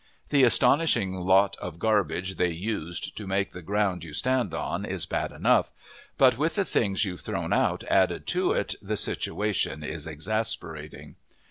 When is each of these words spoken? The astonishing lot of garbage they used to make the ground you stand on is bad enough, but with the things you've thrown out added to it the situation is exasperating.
The 0.29 0.43
astonishing 0.43 1.13
lot 1.13 1.55
of 1.57 1.77
garbage 1.77 2.37
they 2.37 2.49
used 2.49 3.15
to 3.17 3.27
make 3.27 3.51
the 3.51 3.61
ground 3.61 4.03
you 4.03 4.13
stand 4.13 4.51
on 4.51 4.83
is 4.83 5.05
bad 5.05 5.31
enough, 5.31 5.71
but 6.17 6.39
with 6.39 6.55
the 6.55 6.65
things 6.65 7.05
you've 7.05 7.21
thrown 7.21 7.53
out 7.53 7.83
added 7.83 8.25
to 8.33 8.51
it 8.51 8.73
the 8.81 8.97
situation 8.97 9.83
is 9.83 10.07
exasperating. 10.07 11.17